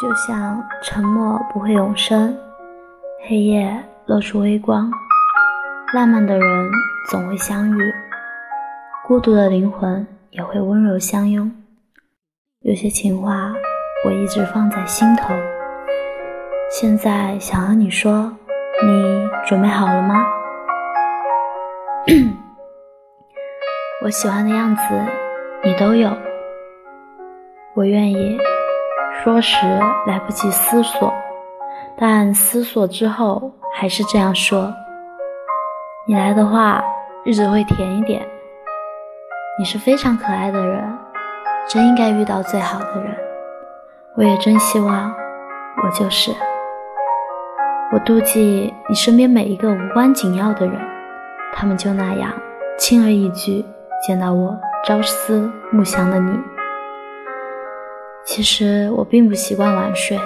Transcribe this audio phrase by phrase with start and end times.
[0.00, 2.34] 就像沉默不会永生，
[3.28, 3.70] 黑夜
[4.06, 4.90] 露出微光，
[5.92, 6.70] 浪漫的人
[7.10, 7.92] 总会相遇，
[9.06, 11.52] 孤独的灵魂也会温柔相拥。
[12.60, 13.52] 有些情话
[14.06, 15.34] 我一直放在心头，
[16.70, 18.34] 现在想和你说，
[18.82, 20.14] 你准备好了吗？
[24.02, 24.82] 我喜欢的样子，
[25.62, 26.10] 你都有，
[27.74, 28.38] 我愿意。
[29.22, 29.66] 说时
[30.06, 31.12] 来不及思索，
[31.98, 34.72] 但思索之后还是这样说：
[36.06, 36.82] 你来的话，
[37.22, 38.26] 日子会甜一点。
[39.58, 40.98] 你是非常可爱的人，
[41.68, 43.14] 真应该遇到最好的人。
[44.16, 45.12] 我也真希望
[45.84, 46.32] 我就是。
[47.92, 50.80] 我妒忌你身边每一个无关紧要的人，
[51.52, 52.32] 他们就那样
[52.78, 53.62] 轻而易举
[54.06, 54.56] 见到我
[54.86, 56.38] 朝思暮想的你。
[58.24, 60.18] 其实我并不习惯晚睡，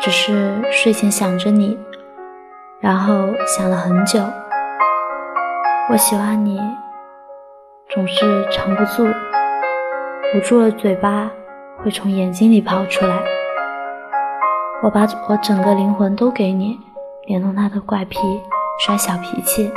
[0.00, 1.78] 只是睡前想着你，
[2.80, 4.20] 然后想了很久。
[5.90, 6.60] 我喜欢你，
[7.90, 9.06] 总是藏不住，
[10.34, 11.30] 捂住了嘴巴
[11.78, 13.22] 会从眼睛里跑出来。
[14.82, 16.76] 我把我整个灵魂都给你，
[17.26, 18.18] 连同他的怪癖、
[18.84, 19.70] 耍小脾气、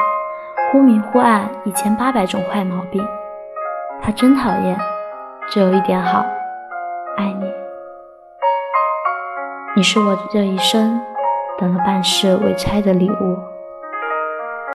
[0.71, 3.05] 忽明忽暗一千八百种坏毛病，
[4.01, 4.79] 他真讨厌，
[5.49, 6.25] 只有一点好。
[7.17, 7.45] 爱你，
[9.77, 11.01] 你是我这一生
[11.57, 13.54] 等了半世未拆的礼物。